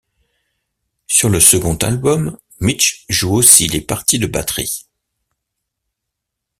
Sur 1.05 1.29
le 1.29 1.39
second 1.39 1.75
album, 1.75 2.35
Mitch 2.59 3.05
joue 3.07 3.35
aussi 3.35 3.67
les 3.67 3.81
parties 3.81 4.17
de 4.17 4.25
batterie. 4.25 4.87